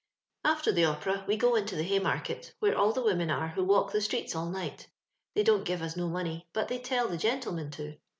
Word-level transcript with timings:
^ 0.45 0.49
Aft^r 0.51 0.73
the 0.73 0.81
Oper&we 0.81 1.37
go 1.37 1.53
into 1.53 1.75
the 1.75 1.87
Hajmaiket, 1.87 2.53
where 2.57 2.75
all 2.75 2.91
the 2.91 3.03
women 3.03 3.29
arie 3.29 3.51
who 3.53 3.63
walk 3.63 3.91
the 3.91 4.01
streets 4.01 4.35
all 4.35 4.49
night. 4.49 4.87
They 5.35 5.43
don't 5.43 5.63
give 5.63 5.83
us 5.83 5.95
no 5.95 6.09
money, 6.09 6.47
but 6.53 6.69
they 6.69 6.79
tell 6.79 7.07
the 7.07 7.17
gentlemi'U 7.17 7.71
to. 7.73 7.97